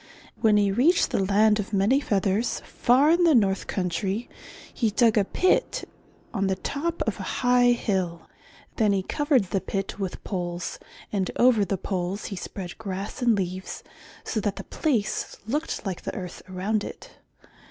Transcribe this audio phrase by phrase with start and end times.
[0.39, 4.27] When he reached the Land of Many Feathers far in the north country,
[4.73, 5.87] he dug a pit
[6.33, 8.27] on the top of a high hill.
[8.77, 10.79] Then he covered the pit with poles
[11.13, 13.83] and over the poles he spread grass and leaves
[14.23, 17.17] so that the place looked like the earth around it.